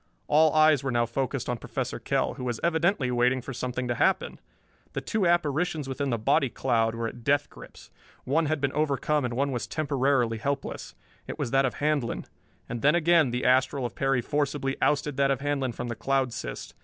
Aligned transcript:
All 0.27 0.51
eyes 0.55 0.81
were 0.83 0.89
now 0.89 1.05
focused 1.05 1.47
on 1.47 1.59
Professor 1.59 1.99
Kell, 1.99 2.33
who 2.33 2.43
was 2.43 2.59
evidently 2.63 3.11
waiting 3.11 3.39
for 3.39 3.53
something 3.53 3.87
to 3.87 3.93
happen. 3.93 4.39
The 4.93 5.01
two 5.01 5.27
apparitions 5.27 5.87
within 5.87 6.09
the 6.09 6.17
body 6.17 6.49
cloud 6.49 6.95
were 6.95 7.07
at 7.07 7.23
death 7.23 7.51
grips. 7.51 7.91
One 8.23 8.47
had 8.47 8.59
been 8.59 8.73
overcome 8.73 9.25
and 9.25 9.35
was 9.35 9.67
temporarily 9.67 10.39
helpless. 10.39 10.95
It 11.27 11.37
was 11.37 11.51
that 11.51 11.65
of 11.67 11.75
Handlon. 11.75 12.25
And 12.67 12.81
then 12.81 12.95
again 12.95 13.29
the 13.29 13.45
astral 13.45 13.85
of 13.85 13.93
Perry 13.93 14.21
forcibly 14.21 14.75
ousted 14.81 15.17
that 15.17 15.29
of 15.29 15.39
Handlon 15.41 15.71
from 15.73 15.87
the 15.87 15.95
cloud 15.95 16.33
cyst. 16.33 16.73